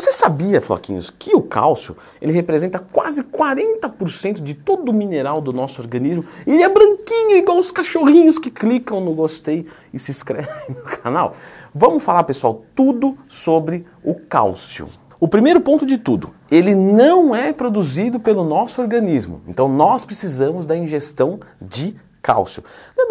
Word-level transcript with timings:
Você 0.00 0.12
sabia, 0.12 0.62
Floquinhos, 0.62 1.10
que 1.10 1.36
o 1.36 1.42
cálcio 1.42 1.94
ele 2.22 2.32
representa 2.32 2.78
quase 2.78 3.22
40% 3.22 4.40
de 4.40 4.54
todo 4.54 4.88
o 4.88 4.94
mineral 4.94 5.42
do 5.42 5.52
nosso 5.52 5.82
organismo? 5.82 6.24
E 6.46 6.54
ele 6.54 6.62
é 6.62 6.68
branquinho, 6.70 7.36
igual 7.36 7.58
os 7.58 7.70
cachorrinhos 7.70 8.38
que 8.38 8.50
clicam 8.50 8.98
no 8.98 9.12
gostei 9.12 9.66
e 9.92 9.98
se 9.98 10.10
inscrevem 10.10 10.48
no 10.70 10.76
canal. 10.76 11.36
Vamos 11.74 12.02
falar, 12.02 12.24
pessoal, 12.24 12.64
tudo 12.74 13.14
sobre 13.28 13.84
o 14.02 14.14
cálcio. 14.14 14.88
O 15.20 15.28
primeiro 15.28 15.60
ponto 15.60 15.84
de 15.84 15.98
tudo, 15.98 16.30
ele 16.50 16.74
não 16.74 17.36
é 17.36 17.52
produzido 17.52 18.18
pelo 18.18 18.42
nosso 18.42 18.80
organismo. 18.80 19.42
Então 19.46 19.68
nós 19.68 20.06
precisamos 20.06 20.64
da 20.64 20.74
ingestão 20.74 21.40
de 21.60 21.94
cálcio. 22.22 22.62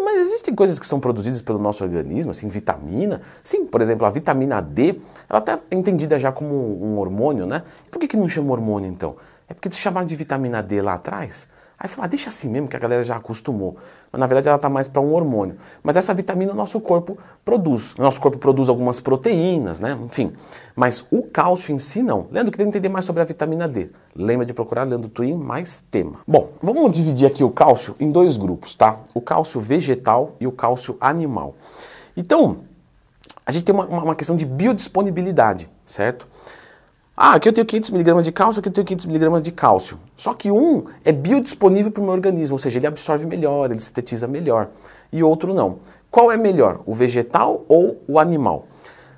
Mas 0.04 0.28
existem 0.28 0.56
coisas 0.56 0.80
que 0.80 0.88
são 0.88 1.00
produzidas 1.00 1.42
pelo 1.42 1.60
nosso 1.60 1.84
organismo, 1.84 2.32
assim, 2.32 2.48
vitamina. 2.48 3.22
Sim, 3.44 3.66
por 3.66 3.82
exemplo, 3.82 4.06
a 4.06 4.10
vitamina 4.10 4.62
D, 4.62 5.00
ela 5.30 5.40
até 5.40 5.54
é 5.54 5.76
entendida 5.76 6.18
já 6.20 6.32
como 6.32 6.56
um 6.84 6.98
hormônio, 6.98 7.46
né? 7.46 7.64
Por 7.92 8.00
que, 8.00 8.08
que 8.08 8.18
não 8.18 8.28
chama 8.28 8.52
hormônio 8.52 8.90
então? 8.90 9.16
É 9.48 9.54
porque 9.54 9.72
chamaram 9.72 10.08
de 10.08 10.16
vitamina 10.16 10.62
D 10.62 10.82
lá 10.82 10.94
atrás 10.96 11.48
Aí 11.80 11.88
fala, 11.88 12.06
ah, 12.06 12.10
deixa 12.10 12.28
assim 12.28 12.50
mesmo, 12.50 12.68
que 12.68 12.76
a 12.76 12.80
galera 12.80 13.02
já 13.02 13.16
acostumou. 13.16 13.78
Mas 14.12 14.20
na 14.20 14.28
verdade 14.28 14.50
ela 14.50 14.58
está 14.58 14.68
mais 14.68 14.86
para 14.86 15.02
um 15.02 15.14
hormônio. 15.14 15.56
Mas 15.82 15.96
essa 15.96 16.14
vitamina 16.14 16.52
o 16.52 16.56
nosso 16.56 16.78
corpo 16.82 17.18
produz. 17.46 17.96
Nosso 17.98 18.20
corpo 18.20 18.38
produz 18.38 18.68
algumas 18.68 19.00
proteínas, 19.00 19.80
né? 19.80 19.98
Enfim. 20.04 20.34
Mas 20.76 21.06
o 21.10 21.24
cálcio 21.24 21.74
em 21.74 21.80
si 21.80 22.04
não. 22.04 22.28
Leandro, 22.32 22.52
queria 22.52 22.68
entender 22.68 22.90
mais 22.90 23.06
sobre 23.06 23.22
a 23.22 23.26
vitamina 23.26 23.66
D. 23.66 23.92
Lembra 24.14 24.46
de 24.46 24.54
procurar 24.54 24.84
Leandro 24.84 25.10
Twin 25.10 25.36
mais 25.36 25.80
tema. 25.90 26.20
Bom, 26.28 26.50
vamos 26.62 26.92
dividir 26.92 27.26
aqui 27.26 27.46
o 27.46 27.50
cálcio 27.50 27.96
em 27.98 28.12
dois 28.12 28.36
grupos, 28.36 28.76
tá? 28.76 29.00
O 29.14 29.22
cálcio 29.22 29.62
vegetal 29.62 30.36
e 30.38 30.46
o 30.46 30.52
cálcio 30.52 30.98
animal. 31.00 31.56
Então, 32.18 32.58
a 33.50 33.52
gente 33.52 33.64
tem 33.64 33.74
uma, 33.74 33.88
uma 33.88 34.16
questão 34.16 34.36
de 34.36 34.46
biodisponibilidade, 34.46 35.68
certo? 35.84 36.28
Ah, 37.18 37.34
aqui 37.34 37.50
eu 37.50 37.54
tenho 37.54 37.66
500 37.66 37.90
miligramas 37.90 38.24
de 38.24 38.32
cálcio, 38.32 38.60
aqui 38.60 38.70
eu 38.70 38.74
tenho 38.74 38.86
500 38.86 39.06
miligramas 39.08 39.42
de 39.42 39.52
cálcio. 39.52 40.00
Só 40.16 40.36
que 40.36 40.52
um 40.52 40.86
é 41.04 41.12
biodisponível 41.12 41.92
para 41.92 42.00
o 42.00 42.04
meu 42.04 42.14
organismo, 42.14 42.54
ou 42.54 42.60
seja, 42.60 42.78
ele 42.78 42.86
absorve 42.86 43.26
melhor, 43.26 43.72
ele 43.72 43.80
sintetiza 43.80 44.28
melhor. 44.28 44.70
E 45.12 45.24
outro 45.24 45.52
não. 45.52 45.80
Qual 46.12 46.32
é 46.32 46.38
melhor, 46.38 46.82
o 46.86 46.94
vegetal 46.94 47.66
ou 47.68 48.00
o 48.08 48.20
animal? 48.20 48.68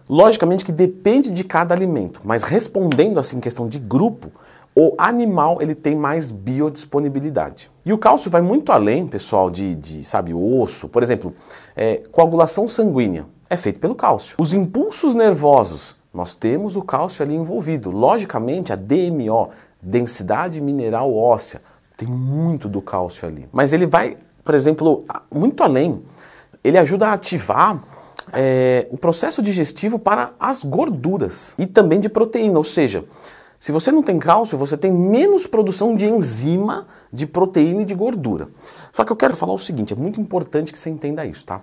Logicamente 0.08 0.64
que 0.64 0.72
depende 0.72 1.30
de 1.30 1.44
cada 1.44 1.76
alimento, 1.76 2.22
mas 2.24 2.44
respondendo 2.44 3.20
assim 3.20 3.42
questão 3.42 3.68
de 3.68 3.80
grupo, 3.80 4.32
o 4.74 4.96
animal 4.98 5.62
ele 5.62 5.76
tem 5.76 5.94
mais 5.94 6.32
biodisponibilidade. 6.32 7.70
E 7.86 7.92
o 7.92 7.98
cálcio 7.98 8.32
vai 8.32 8.42
muito 8.42 8.72
além, 8.72 9.08
pessoal, 9.08 9.52
de, 9.52 9.76
de 9.76 10.06
sabe, 10.06 10.34
osso. 10.34 10.88
Por 10.88 11.04
exemplo, 11.04 11.34
é, 11.76 11.98
coagulação 12.14 12.66
sanguínea 12.70 13.26
é 13.52 13.58
feito 13.58 13.80
pelo 13.80 13.94
cálcio. 13.94 14.38
Os 14.40 14.54
impulsos 14.54 15.14
nervosos 15.14 15.94
nós 16.14 16.34
temos 16.34 16.78
o 16.78 16.82
cálcio 16.82 17.22
ali 17.22 17.36
envolvido. 17.36 17.92
Logicamente, 17.92 18.72
a 18.72 18.78
DMO, 18.78 19.50
densidade 19.82 20.62
mineral 20.62 21.14
óssea, 21.14 21.62
tem 21.98 22.08
muito 22.08 22.70
do 22.70 22.82
cálcio 22.82 23.28
ali. 23.28 23.50
Mas 23.52 23.74
ele 23.74 23.86
vai, 23.86 24.18
por 24.42 24.56
exemplo, 24.56 25.04
muito 25.30 25.64
além. 25.64 26.02
Ele 26.64 26.78
ajuda 26.78 27.10
a 27.10 27.14
ativar 27.14 27.84
é, 28.32 28.88
o 28.90 28.96
processo 28.96 29.42
digestivo 29.42 30.00
para 30.00 30.32
as 30.40 30.64
gorduras 30.64 31.54
e 31.58 31.66
também 31.66 32.00
de 32.00 32.08
proteína, 32.08 32.58
ou 32.58 32.64
seja, 32.64 33.04
se 33.62 33.72
você 33.72 33.92
não 33.92 34.02
tem 34.02 34.18
cálcio, 34.18 34.58
você 34.58 34.76
tem 34.76 34.92
menos 34.92 35.46
produção 35.46 35.96
de 35.96 36.08
enzima, 36.08 36.88
de 37.14 37.28
proteína 37.28 37.84
e 37.84 37.86
de 37.86 37.94
gordura. 37.94 38.48
Só 38.92 39.06
que 39.06 39.12
eu 39.12 39.16
quero 39.16 39.36
falar 39.36 39.54
o 39.54 39.60
seguinte, 39.60 39.94
é 39.94 39.96
muito 39.96 40.20
importante 40.20 40.74
que 40.74 40.80
você 40.80 40.90
entenda 40.90 41.24
isso, 41.28 41.46
tá? 41.46 41.62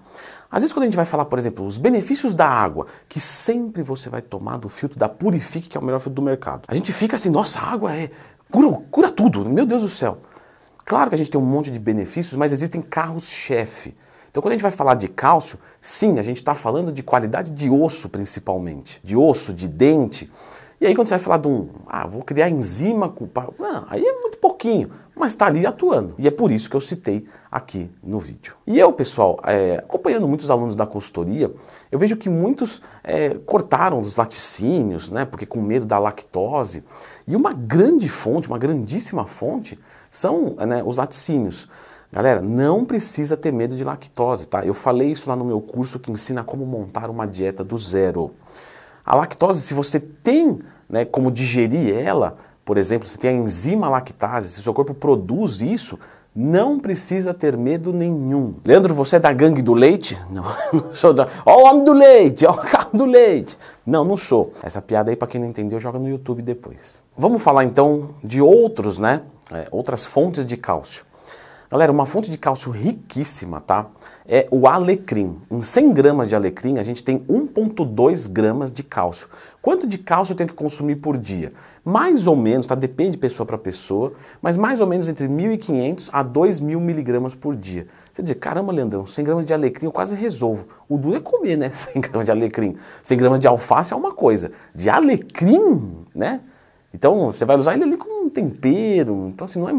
Às 0.48 0.62
vezes 0.62 0.72
quando 0.72 0.84
a 0.84 0.86
gente 0.86 0.94
vai 0.94 1.04
falar, 1.04 1.24
por 1.24 1.40
exemplo, 1.40 1.66
os 1.66 1.76
benefícios 1.76 2.36
da 2.36 2.48
água, 2.48 2.86
que 3.08 3.18
sempre 3.18 3.82
você 3.82 4.08
vai 4.08 4.22
tomar 4.22 4.58
do 4.58 4.68
filtro 4.68 4.96
da 4.96 5.08
Purifique, 5.08 5.68
que 5.68 5.76
é 5.76 5.80
o 5.80 5.82
melhor 5.82 5.98
filtro 5.98 6.14
do 6.14 6.22
mercado. 6.22 6.62
A 6.68 6.74
gente 6.76 6.92
fica 6.92 7.16
assim, 7.16 7.30
nossa, 7.30 7.58
a 7.58 7.64
água 7.72 7.92
é 7.92 8.10
cura, 8.48 8.80
cura 8.92 9.10
tudo, 9.10 9.44
meu 9.44 9.66
Deus 9.66 9.82
do 9.82 9.88
céu. 9.88 10.18
Claro 10.84 11.08
que 11.10 11.16
a 11.16 11.18
gente 11.18 11.32
tem 11.32 11.40
um 11.40 11.44
monte 11.44 11.68
de 11.68 11.80
benefícios, 11.80 12.36
mas 12.36 12.52
existem 12.52 12.80
carros-chefe. 12.80 13.92
Então, 14.30 14.40
quando 14.40 14.52
a 14.52 14.54
gente 14.54 14.62
vai 14.62 14.70
falar 14.70 14.94
de 14.94 15.08
cálcio, 15.08 15.58
sim, 15.80 16.20
a 16.20 16.22
gente 16.22 16.36
está 16.36 16.54
falando 16.54 16.92
de 16.92 17.02
qualidade 17.02 17.50
de 17.50 17.68
osso, 17.68 18.08
principalmente. 18.08 19.00
De 19.02 19.16
osso, 19.16 19.52
de 19.52 19.66
dente. 19.66 20.30
E 20.80 20.86
aí 20.86 20.94
quando 20.94 21.08
você 21.08 21.14
vai 21.14 21.18
falar 21.18 21.38
de 21.38 21.48
um, 21.48 21.68
ah, 21.88 22.06
vou 22.06 22.22
criar 22.22 22.48
enzima, 22.48 23.12
não, 23.58 23.84
aí 23.88 24.04
é 24.04 24.20
muito 24.20 24.38
pouquinho, 24.38 24.90
mas 25.14 25.32
está 25.32 25.46
ali 25.46 25.66
atuando. 25.66 26.14
E 26.16 26.28
é 26.28 26.30
por 26.30 26.52
isso 26.52 26.70
que 26.70 26.76
eu 26.76 26.80
citei 26.80 27.26
aqui 27.50 27.90
no 28.00 28.20
vídeo. 28.20 28.54
E 28.64 28.78
eu, 28.78 28.92
pessoal, 28.92 29.40
é, 29.42 29.78
acompanhando 29.78 30.28
muitos 30.28 30.52
alunos 30.52 30.76
da 30.76 30.86
consultoria, 30.86 31.52
eu 31.90 31.98
vejo 31.98 32.16
que 32.16 32.28
muitos 32.28 32.80
é, 33.02 33.30
cortaram 33.30 33.98
os 33.98 34.14
laticínios, 34.14 35.10
né, 35.10 35.24
porque 35.24 35.44
com 35.44 35.60
medo 35.60 35.84
da 35.84 35.98
lactose. 35.98 36.84
E 37.26 37.34
uma 37.34 37.52
grande 37.52 38.08
fonte, 38.08 38.46
uma 38.46 38.58
grandíssima 38.58 39.26
fonte, 39.26 39.76
são 40.12 40.54
né, 40.64 40.80
os 40.84 40.96
laticínios. 40.96 41.68
Galera, 42.12 42.40
não 42.40 42.84
precisa 42.84 43.36
ter 43.36 43.52
medo 43.52 43.76
de 43.76 43.84
lactose, 43.84 44.48
tá? 44.48 44.64
Eu 44.64 44.72
falei 44.72 45.10
isso 45.10 45.28
lá 45.28 45.36
no 45.36 45.44
meu 45.44 45.60
curso 45.60 45.98
que 45.98 46.10
ensina 46.10 46.42
como 46.42 46.64
montar 46.64 47.10
uma 47.10 47.26
dieta 47.26 47.62
do 47.62 47.76
zero. 47.76 48.32
A 49.08 49.16
lactose, 49.16 49.62
se 49.62 49.72
você 49.72 49.98
tem 49.98 50.58
né, 50.86 51.06
como 51.06 51.30
digerir 51.30 51.96
ela, 51.96 52.36
por 52.62 52.76
exemplo, 52.76 53.08
você 53.08 53.16
tem 53.16 53.30
a 53.30 53.32
enzima 53.32 53.88
lactase, 53.88 54.50
se 54.50 54.60
o 54.60 54.62
seu 54.62 54.74
corpo 54.74 54.92
produz 54.92 55.62
isso, 55.62 55.98
não 56.36 56.78
precisa 56.78 57.32
ter 57.32 57.56
medo 57.56 57.90
nenhum. 57.90 58.56
Leandro, 58.62 58.92
você 58.92 59.16
é 59.16 59.18
da 59.18 59.32
gangue 59.32 59.62
do 59.62 59.72
leite? 59.72 60.18
Não, 60.30 60.44
não 60.74 60.92
sou 60.92 61.14
da. 61.14 61.26
Ó 61.46 61.62
o 61.62 61.64
homem 61.64 61.84
do 61.84 61.94
leite, 61.94 62.44
ó 62.44 62.52
o 62.52 62.58
carro 62.58 62.90
do 62.92 63.06
leite. 63.06 63.56
Não, 63.84 64.04
não 64.04 64.16
sou. 64.16 64.52
Essa 64.62 64.82
piada 64.82 65.10
aí, 65.10 65.16
para 65.16 65.26
quem 65.26 65.40
não 65.40 65.48
entendeu, 65.48 65.80
joga 65.80 65.98
no 65.98 66.06
YouTube 66.06 66.42
depois. 66.42 67.02
Vamos 67.16 67.42
falar 67.42 67.64
então 67.64 68.10
de 68.22 68.42
outros, 68.42 68.98
né? 68.98 69.22
É, 69.50 69.68
outras 69.70 70.04
fontes 70.04 70.44
de 70.44 70.56
cálcio. 70.58 71.06
Galera, 71.70 71.92
uma 71.92 72.06
fonte 72.06 72.30
de 72.30 72.38
cálcio 72.38 72.72
riquíssima, 72.72 73.60
tá? 73.60 73.88
É 74.26 74.48
o 74.50 74.66
alecrim. 74.66 75.36
Em 75.50 75.60
100 75.60 75.92
gramas 75.92 76.26
de 76.26 76.34
alecrim, 76.34 76.78
a 76.78 76.82
gente 76.82 77.04
tem 77.04 77.18
1,2 77.28 78.26
gramas 78.26 78.72
de 78.72 78.82
cálcio. 78.82 79.28
Quanto 79.60 79.86
de 79.86 79.98
cálcio 79.98 80.32
eu 80.32 80.36
tenho 80.36 80.48
que 80.48 80.54
consumir 80.54 80.96
por 80.96 81.18
dia? 81.18 81.52
Mais 81.84 82.26
ou 82.26 82.34
menos, 82.34 82.66
tá? 82.66 82.74
Depende 82.74 83.12
de 83.12 83.18
pessoa 83.18 83.44
para 83.46 83.58
pessoa, 83.58 84.14
mas 84.40 84.56
mais 84.56 84.80
ou 84.80 84.86
menos 84.86 85.10
entre 85.10 85.28
1.500 85.28 86.08
a 86.10 86.24
2.000 86.24 86.80
miligramas 86.80 87.34
por 87.34 87.54
dia. 87.54 87.86
Você 88.14 88.22
dizer, 88.22 88.36
caramba, 88.36 88.72
Leandrão, 88.72 89.06
100 89.06 89.24
gramas 89.26 89.44
de 89.44 89.52
alecrim 89.52 89.84
eu 89.84 89.92
quase 89.92 90.14
resolvo. 90.14 90.68
O 90.88 90.96
duro 90.96 91.16
é 91.16 91.20
comer, 91.20 91.58
né? 91.58 91.68
100 91.92 92.00
gramas 92.00 92.24
de 92.24 92.32
alecrim. 92.32 92.76
100 93.02 93.18
gramas 93.18 93.40
de 93.40 93.46
alface 93.46 93.92
é 93.92 93.96
uma 93.96 94.14
coisa. 94.14 94.52
De 94.74 94.88
alecrim, 94.88 96.06
né? 96.14 96.40
Então, 96.94 97.26
você 97.26 97.44
vai 97.44 97.58
usar 97.58 97.74
ele 97.74 97.84
ali 97.84 97.98
como 97.98 98.17
um 98.28 98.30
tempero. 98.30 99.30
Então, 99.32 99.44
assim, 99.44 99.58
não 99.58 99.68
é 99.68 99.72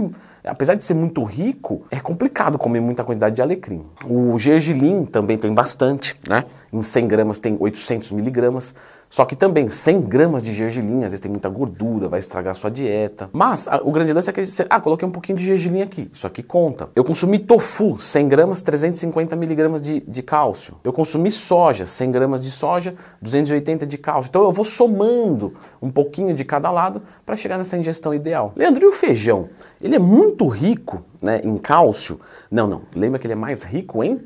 apesar 0.43 0.75
de 0.75 0.83
ser 0.83 0.93
muito 0.93 1.23
rico, 1.23 1.83
é 1.91 1.99
complicado 1.99 2.57
comer 2.57 2.79
muita 2.79 3.03
quantidade 3.03 3.35
de 3.35 3.41
alecrim. 3.41 3.85
O 4.05 4.37
gergelim 4.37 5.05
também 5.05 5.37
tem 5.37 5.53
bastante, 5.53 6.15
né? 6.27 6.45
Em 6.71 6.81
100 6.81 7.07
gramas 7.07 7.39
tem 7.39 7.55
800 7.59 8.11
miligramas. 8.11 8.73
Só 9.09 9.25
que 9.25 9.35
também 9.35 9.67
100 9.69 10.01
gramas 10.01 10.43
de 10.43 10.53
gergelim, 10.53 10.97
às 10.97 11.11
vezes 11.11 11.19
tem 11.19 11.31
muita 11.31 11.49
gordura, 11.49 12.07
vai 12.07 12.19
estragar 12.19 12.51
a 12.51 12.53
sua 12.53 12.69
dieta. 12.69 13.27
Mas 13.33 13.67
a, 13.67 13.77
o 13.77 13.91
grande 13.91 14.13
lance 14.13 14.29
é 14.29 14.33
que 14.33 14.45
você, 14.45 14.65
ah, 14.69 14.79
coloquei 14.79 15.07
um 15.07 15.11
pouquinho 15.11 15.37
de 15.37 15.45
gergelim 15.45 15.81
aqui, 15.81 16.09
isso 16.13 16.27
aqui 16.27 16.43
conta. 16.43 16.89
Eu 16.95 17.03
consumi 17.03 17.39
tofu, 17.39 17.99
100 17.99 18.27
gramas, 18.27 18.61
350 18.61 19.35
miligramas 19.35 19.81
de, 19.81 20.01
de 20.01 20.21
cálcio. 20.21 20.75
Eu 20.83 20.93
consumi 20.93 21.31
soja, 21.31 21.87
100 21.87 22.11
gramas 22.11 22.43
de 22.43 22.51
soja, 22.51 22.93
280 23.19 23.87
de 23.87 23.97
cálcio. 23.97 24.29
Então 24.29 24.43
eu 24.43 24.51
vou 24.51 24.65
somando 24.65 25.55
um 25.81 25.89
pouquinho 25.89 26.35
de 26.35 26.45
cada 26.45 26.69
lado 26.69 27.01
para 27.25 27.35
chegar 27.35 27.57
nessa 27.57 27.75
ingestão 27.77 28.13
ideal. 28.13 28.53
Leandro, 28.55 28.85
e 28.85 28.87
o 28.87 28.91
feijão? 28.91 29.49
Ele 29.81 29.95
é 29.95 29.99
muito 29.99 30.47
rico 30.47 31.03
né, 31.19 31.41
em 31.43 31.57
cálcio? 31.57 32.19
Não, 32.51 32.67
não. 32.67 32.83
Lembra 32.95 33.17
que 33.17 33.25
ele 33.25 33.33
é 33.33 33.35
mais 33.35 33.63
rico 33.63 34.03
em 34.03 34.19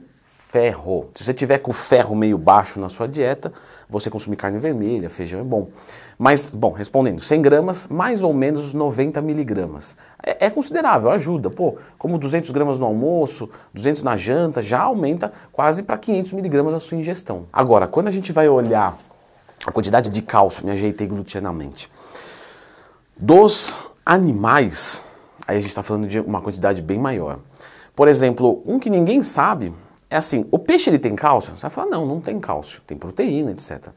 ferro. 0.53 1.09
Se 1.16 1.24
você 1.24 1.34
tiver 1.34 1.58
com 1.58 1.74
ferro 1.74 2.16
meio 2.16 2.38
baixo 2.38 2.80
na 2.80 2.88
sua 2.88 3.08
dieta, 3.08 3.52
você 3.90 4.08
consumir 4.08 4.36
carne 4.36 4.59
vermelha, 4.59 5.09
feijão 5.09 5.40
é 5.40 5.44
bom. 5.44 5.69
Mas, 6.16 6.47
bom, 6.47 6.72
respondendo, 6.72 7.19
100 7.19 7.41
gramas, 7.41 7.88
mais 7.88 8.22
ou 8.22 8.32
menos 8.35 8.72
90 8.72 9.20
miligramas. 9.20 9.97
É, 10.23 10.46
é, 10.46 10.50
considerável, 10.52 11.09
ajuda. 11.09 11.50
Pô, 11.50 11.78
como 11.97 12.20
200 12.20 12.52
gramas 12.52 12.78
no 12.78 12.85
almoço, 12.85 13.50
200 13.73 14.03
na 14.03 14.16
janta, 14.16 14.61
já 14.61 14.82
aumenta 14.82 15.34
quase 15.52 15.82
para 15.82 15.97
500 15.97 16.34
miligramas 16.34 16.76
a 16.76 16.79
sua 16.79 16.99
ingestão. 16.99 17.47
Agora, 17.52 17.88
quando 17.88 18.09
a 18.09 18.11
gente 18.11 18.32
vai 18.32 18.47
olhar 18.47 18.96
a 19.66 19.72
quantidade 19.72 20.11
de 20.11 20.22
cálcio, 20.22 20.64
me 20.64 20.72
ajeitei 20.72 21.08
glutinamente, 21.08 21.90
dos 23.17 23.82
animais, 24.06 25.03
aí 25.47 25.58
a 25.58 25.59
gente 25.59 25.70
está 25.70 25.82
falando 25.82 26.08
de 26.08 26.20
uma 26.20 26.41
quantidade 26.41 26.79
bem 26.79 26.99
maior. 26.99 27.40
Por 27.96 28.08
exemplo, 28.08 28.61
um 28.67 28.78
que 28.78 28.90
ninguém 28.90 29.23
sabe 29.23 29.73
é 30.13 30.17
assim, 30.17 30.45
o 30.51 30.59
peixe 30.59 30.91
ele 30.91 30.99
tem 30.99 31.15
cálcio? 31.15 31.57
Você 31.57 31.63
vai 31.63 31.71
falar, 31.71 31.89
não, 31.89 32.05
não 32.05 32.21
tem 32.21 32.39
cálcio, 32.39 32.83
tem 32.85 32.95
proteína, 32.95 33.49
etc. 33.49 33.87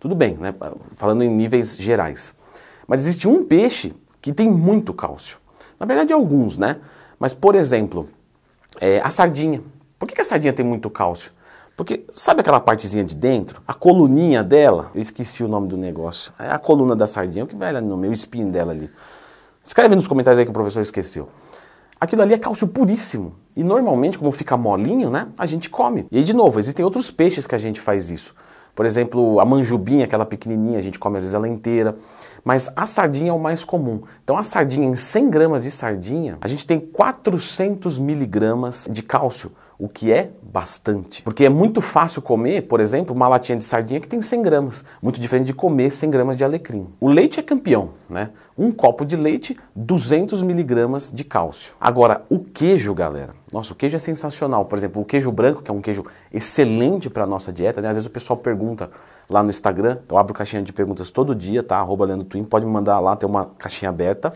Tudo 0.00 0.14
bem, 0.14 0.34
né? 0.38 0.54
falando 0.94 1.22
em 1.22 1.28
níveis 1.28 1.76
gerais. 1.76 2.34
Mas 2.86 3.02
existe 3.02 3.28
um 3.28 3.44
peixe 3.44 3.94
que 4.18 4.32
tem 4.32 4.50
muito 4.50 4.94
cálcio. 4.94 5.36
Na 5.78 5.84
verdade, 5.84 6.10
alguns, 6.10 6.56
né? 6.56 6.78
Mas, 7.20 7.34
por 7.34 7.54
exemplo, 7.54 8.08
é, 8.80 8.98
a 9.00 9.10
sardinha. 9.10 9.62
Por 9.98 10.08
que, 10.08 10.14
que 10.14 10.22
a 10.22 10.24
sardinha 10.24 10.54
tem 10.54 10.64
muito 10.64 10.88
cálcio? 10.88 11.32
Porque 11.76 12.06
sabe 12.10 12.40
aquela 12.40 12.60
partezinha 12.60 13.04
de 13.04 13.14
dentro? 13.14 13.60
A 13.68 13.74
coluninha 13.74 14.42
dela? 14.42 14.90
Eu 14.94 15.02
esqueci 15.02 15.44
o 15.44 15.48
nome 15.48 15.68
do 15.68 15.76
negócio. 15.76 16.32
É 16.38 16.50
a 16.50 16.58
coluna 16.58 16.96
da 16.96 17.06
sardinha, 17.06 17.44
o 17.44 17.46
que 17.46 17.54
vai 17.54 17.74
lá 17.74 17.80
no 17.82 17.94
o 17.94 18.12
espinho 18.12 18.50
dela 18.50 18.72
ali. 18.72 18.90
Escreve 19.62 19.94
nos 19.94 20.08
comentários 20.08 20.38
aí 20.38 20.46
que 20.46 20.50
o 20.50 20.54
professor 20.54 20.80
esqueceu. 20.80 21.28
Aquilo 22.00 22.22
ali 22.22 22.34
é 22.34 22.38
cálcio 22.38 22.68
puríssimo. 22.68 23.34
E 23.56 23.64
normalmente, 23.64 24.18
como 24.18 24.30
fica 24.30 24.56
molinho, 24.56 25.10
né, 25.10 25.28
a 25.36 25.46
gente 25.46 25.68
come. 25.68 26.06
E 26.12 26.18
aí, 26.18 26.22
de 26.22 26.32
novo, 26.32 26.60
existem 26.60 26.84
outros 26.84 27.10
peixes 27.10 27.46
que 27.46 27.54
a 27.54 27.58
gente 27.58 27.80
faz 27.80 28.08
isso. 28.08 28.34
Por 28.74 28.86
exemplo, 28.86 29.40
a 29.40 29.44
manjubinha, 29.44 30.04
aquela 30.04 30.24
pequenininha, 30.24 30.78
a 30.78 30.82
gente 30.82 31.00
come 31.00 31.16
às 31.16 31.24
vezes 31.24 31.34
ela 31.34 31.48
inteira. 31.48 31.96
Mas 32.44 32.70
a 32.76 32.86
sardinha 32.86 33.30
é 33.30 33.32
o 33.32 33.38
mais 33.38 33.64
comum. 33.64 34.02
Então 34.22 34.38
a 34.38 34.44
sardinha, 34.44 34.86
em 34.86 34.94
100 34.94 35.30
gramas 35.30 35.64
de 35.64 35.70
sardinha, 35.72 36.38
a 36.40 36.46
gente 36.46 36.64
tem 36.64 36.78
400 36.78 37.98
miligramas 37.98 38.86
de 38.88 39.02
cálcio 39.02 39.50
o 39.78 39.88
que 39.88 40.10
é 40.12 40.30
bastante. 40.42 41.22
Porque 41.22 41.44
é 41.44 41.48
muito 41.48 41.80
fácil 41.80 42.20
comer, 42.20 42.62
por 42.62 42.80
exemplo, 42.80 43.14
uma 43.14 43.28
latinha 43.28 43.56
de 43.56 43.64
sardinha 43.64 44.00
que 44.00 44.08
tem 44.08 44.20
100 44.20 44.42
gramas. 44.42 44.84
Muito 45.00 45.20
diferente 45.20 45.46
de 45.46 45.54
comer 45.54 45.90
100 45.92 46.10
gramas 46.10 46.36
de 46.36 46.44
alecrim. 46.44 46.88
O 47.00 47.08
leite 47.08 47.38
é 47.38 47.42
campeão, 47.42 47.90
né? 48.10 48.30
Um 48.56 48.72
copo 48.72 49.04
de 49.04 49.14
leite, 49.14 49.56
200 49.76 50.42
miligramas 50.42 51.12
de 51.14 51.22
cálcio. 51.22 51.74
Agora, 51.80 52.24
o 52.28 52.40
queijo, 52.40 52.92
galera. 52.92 53.34
Nossa, 53.52 53.72
o 53.72 53.76
queijo 53.76 53.94
é 53.94 54.00
sensacional. 54.00 54.64
Por 54.64 54.76
exemplo, 54.76 55.00
o 55.00 55.04
queijo 55.04 55.30
branco, 55.30 55.62
que 55.62 55.70
é 55.70 55.74
um 55.74 55.80
queijo 55.80 56.04
excelente 56.32 57.08
para 57.08 57.22
a 57.22 57.26
nossa 57.26 57.52
dieta. 57.52 57.80
Né? 57.80 57.88
Às 57.88 57.94
vezes 57.94 58.08
o 58.08 58.10
pessoal 58.10 58.36
pergunta 58.36 58.90
lá 59.30 59.44
no 59.44 59.50
Instagram. 59.50 59.98
Eu 60.08 60.18
abro 60.18 60.34
caixinha 60.34 60.60
de 60.60 60.72
perguntas 60.72 61.12
todo 61.12 61.36
dia, 61.36 61.62
tá? 61.62 61.76
Arroba 61.76 62.04
Leandro 62.04 62.26
Twin. 62.26 62.42
Pode 62.42 62.66
me 62.66 62.72
mandar 62.72 62.98
lá, 62.98 63.14
tem 63.14 63.28
uma 63.28 63.44
caixinha 63.44 63.90
aberta. 63.90 64.32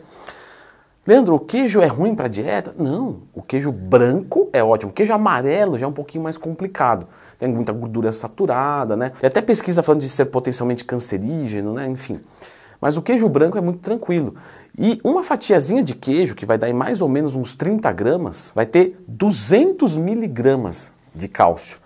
Leandro, 1.04 1.34
o 1.34 1.40
queijo 1.40 1.80
é 1.80 1.86
ruim 1.86 2.14
para 2.14 2.28
dieta? 2.28 2.72
Não, 2.78 3.22
o 3.34 3.42
queijo 3.42 3.72
branco 3.72 4.48
é 4.52 4.62
ótimo. 4.62 4.92
O 4.92 4.94
queijo 4.94 5.12
amarelo 5.12 5.76
já 5.76 5.84
é 5.84 5.88
um 5.88 5.92
pouquinho 5.92 6.22
mais 6.22 6.38
complicado. 6.38 7.08
Tem 7.40 7.48
muita 7.48 7.72
gordura 7.72 8.12
saturada, 8.12 8.96
né? 8.96 9.10
Tem 9.20 9.26
até 9.26 9.42
pesquisa 9.42 9.82
falando 9.82 10.00
de 10.00 10.08
ser 10.08 10.26
potencialmente 10.26 10.84
cancerígeno, 10.84 11.74
né? 11.74 11.88
Enfim. 11.88 12.20
Mas 12.80 12.96
o 12.96 13.02
queijo 13.02 13.28
branco 13.28 13.58
é 13.58 13.60
muito 13.60 13.80
tranquilo. 13.80 14.36
E 14.78 15.00
uma 15.02 15.24
fatiazinha 15.24 15.82
de 15.82 15.94
queijo, 15.94 16.36
que 16.36 16.46
vai 16.46 16.56
dar 16.56 16.68
em 16.68 16.72
mais 16.72 17.00
ou 17.00 17.08
menos 17.08 17.34
uns 17.34 17.52
30 17.54 17.90
gramas, 17.92 18.52
vai 18.54 18.64
ter 18.64 18.96
200 19.08 19.96
miligramas 19.96 20.92
de 21.12 21.26
cálcio. 21.26 21.78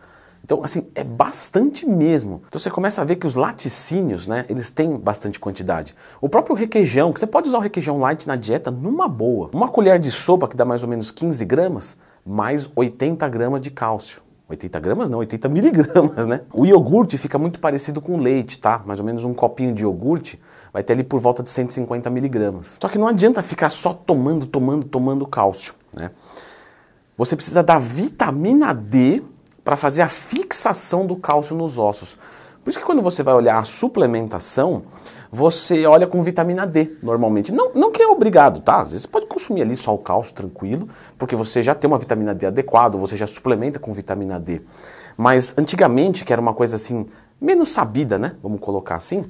Então, 0.46 0.62
assim, 0.62 0.86
é 0.94 1.02
bastante 1.02 1.84
mesmo. 1.84 2.40
Então 2.46 2.60
você 2.60 2.70
começa 2.70 3.02
a 3.02 3.04
ver 3.04 3.16
que 3.16 3.26
os 3.26 3.34
laticínios, 3.34 4.28
né, 4.28 4.44
eles 4.48 4.70
têm 4.70 4.96
bastante 4.96 5.40
quantidade. 5.40 5.92
O 6.20 6.28
próprio 6.28 6.54
requeijão, 6.54 7.12
que 7.12 7.18
você 7.18 7.26
pode 7.26 7.48
usar 7.48 7.58
o 7.58 7.60
requeijão 7.60 7.98
light 7.98 8.28
na 8.28 8.36
dieta 8.36 8.70
numa 8.70 9.08
boa. 9.08 9.50
Uma 9.52 9.66
colher 9.66 9.98
de 9.98 10.08
sopa, 10.08 10.46
que 10.46 10.56
dá 10.56 10.64
mais 10.64 10.84
ou 10.84 10.88
menos 10.88 11.10
15 11.10 11.44
gramas, 11.44 11.96
mais 12.24 12.70
80 12.76 13.28
gramas 13.28 13.60
de 13.60 13.72
cálcio. 13.72 14.22
80 14.48 14.78
gramas 14.78 15.10
não, 15.10 15.18
80 15.18 15.48
miligramas, 15.50 16.26
né? 16.26 16.42
O 16.52 16.64
iogurte 16.64 17.18
fica 17.18 17.36
muito 17.40 17.58
parecido 17.58 18.00
com 18.00 18.14
o 18.14 18.20
leite, 18.20 18.60
tá? 18.60 18.80
Mais 18.86 19.00
ou 19.00 19.04
menos 19.04 19.24
um 19.24 19.34
copinho 19.34 19.74
de 19.74 19.82
iogurte 19.82 20.40
vai 20.72 20.84
ter 20.84 20.92
ali 20.92 21.02
por 21.02 21.18
volta 21.18 21.42
de 21.42 21.50
150 21.50 22.08
miligramas. 22.08 22.78
Só 22.80 22.86
que 22.86 22.98
não 22.98 23.08
adianta 23.08 23.42
ficar 23.42 23.68
só 23.68 23.92
tomando, 23.92 24.46
tomando, 24.46 24.86
tomando 24.86 25.26
cálcio, 25.26 25.74
né? 25.92 26.12
Você 27.18 27.34
precisa 27.34 27.64
da 27.64 27.80
vitamina 27.80 28.72
D 28.72 29.24
para 29.66 29.76
fazer 29.76 30.00
a 30.00 30.08
fixação 30.08 31.04
do 31.04 31.16
cálcio 31.16 31.56
nos 31.56 31.76
ossos. 31.76 32.16
Por 32.62 32.70
isso 32.70 32.78
que 32.78 32.84
quando 32.84 33.02
você 33.02 33.24
vai 33.24 33.34
olhar 33.34 33.58
a 33.58 33.64
suplementação, 33.64 34.84
você 35.28 35.84
olha 35.84 36.06
com 36.06 36.22
vitamina 36.22 36.64
D, 36.64 36.96
normalmente. 37.02 37.50
Não, 37.50 37.72
não 37.74 37.90
que 37.90 38.00
é 38.00 38.06
obrigado, 38.06 38.60
tá? 38.60 38.76
Às 38.76 38.92
vezes 38.92 39.02
você 39.02 39.08
pode 39.08 39.26
consumir 39.26 39.62
ali 39.62 39.74
só 39.74 39.92
o 39.92 39.98
cálcio 39.98 40.32
tranquilo, 40.32 40.88
porque 41.18 41.34
você 41.34 41.64
já 41.64 41.74
tem 41.74 41.88
uma 41.88 41.98
vitamina 41.98 42.32
D 42.32 42.46
adequada, 42.46 42.96
você 42.96 43.16
já 43.16 43.26
suplementa 43.26 43.80
com 43.80 43.92
vitamina 43.92 44.38
D. 44.38 44.62
Mas 45.16 45.52
antigamente, 45.58 46.24
que 46.24 46.32
era 46.32 46.40
uma 46.40 46.54
coisa 46.54 46.76
assim, 46.76 47.04
menos 47.40 47.70
sabida, 47.70 48.16
né? 48.16 48.36
Vamos 48.40 48.60
colocar 48.60 48.94
assim, 48.94 49.24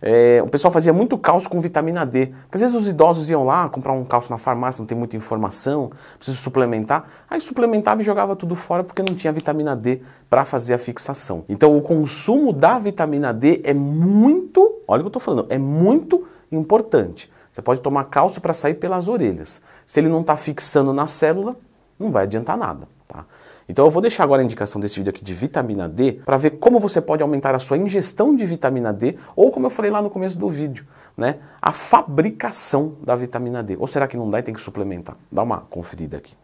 é, 0.00 0.40
o 0.44 0.48
pessoal 0.48 0.72
fazia 0.72 0.92
muito 0.92 1.18
cálcio 1.18 1.48
com 1.50 1.60
vitamina 1.60 2.04
D. 2.06 2.26
Porque 2.26 2.56
às 2.56 2.60
vezes 2.60 2.76
os 2.76 2.88
idosos 2.88 3.28
iam 3.30 3.44
lá 3.44 3.68
comprar 3.68 3.92
um 3.92 4.04
cálcio 4.04 4.30
na 4.30 4.38
farmácia, 4.38 4.80
não 4.80 4.86
tem 4.86 4.96
muita 4.96 5.16
informação, 5.16 5.90
precisa 6.16 6.36
suplementar. 6.36 7.04
Aí 7.28 7.40
suplementava 7.40 8.00
e 8.00 8.04
jogava 8.04 8.36
tudo 8.36 8.54
fora 8.54 8.84
porque 8.84 9.02
não 9.02 9.14
tinha 9.14 9.32
vitamina 9.32 9.74
D 9.74 10.00
para 10.28 10.44
fazer 10.44 10.74
a 10.74 10.78
fixação. 10.78 11.44
Então 11.48 11.76
o 11.76 11.82
consumo 11.82 12.52
da 12.52 12.78
vitamina 12.78 13.32
D 13.32 13.60
é 13.64 13.74
muito, 13.74 14.82
olha 14.86 15.00
o 15.00 15.04
que 15.04 15.06
eu 15.06 15.18
estou 15.18 15.22
falando, 15.22 15.46
é 15.50 15.58
muito 15.58 16.26
importante. 16.50 17.30
Você 17.52 17.62
pode 17.62 17.80
tomar 17.80 18.04
cálcio 18.04 18.40
para 18.40 18.54
sair 18.54 18.74
pelas 18.74 19.08
orelhas. 19.08 19.60
Se 19.84 19.98
ele 19.98 20.08
não 20.08 20.20
está 20.20 20.36
fixando 20.36 20.92
na 20.92 21.06
célula, 21.06 21.56
não 21.98 22.12
vai 22.12 22.22
adiantar 22.22 22.56
nada. 22.56 22.86
Tá? 23.08 23.24
Então 23.68 23.84
eu 23.84 23.90
vou 23.90 24.00
deixar 24.00 24.24
agora 24.24 24.40
a 24.40 24.44
indicação 24.44 24.80
desse 24.80 24.96
vídeo 24.96 25.10
aqui 25.10 25.22
de 25.22 25.34
vitamina 25.34 25.88
D 25.88 26.20
para 26.24 26.38
ver 26.38 26.52
como 26.52 26.80
você 26.80 27.00
pode 27.00 27.22
aumentar 27.22 27.54
a 27.54 27.58
sua 27.58 27.76
ingestão 27.76 28.34
de 28.34 28.46
vitamina 28.46 28.92
D 28.92 29.16
ou 29.36 29.50
como 29.52 29.66
eu 29.66 29.70
falei 29.70 29.90
lá 29.90 30.00
no 30.00 30.08
começo 30.08 30.38
do 30.38 30.48
vídeo, 30.48 30.86
né, 31.16 31.36
a 31.60 31.70
fabricação 31.70 32.96
da 33.04 33.14
vitamina 33.14 33.62
D. 33.62 33.76
Ou 33.78 33.86
será 33.86 34.08
que 34.08 34.16
não 34.16 34.30
dá 34.30 34.38
e 34.38 34.42
tem 34.42 34.54
que 34.54 34.60
suplementar? 34.60 35.16
Dá 35.30 35.42
uma 35.42 35.60
conferida 35.60 36.16
aqui. 36.16 36.34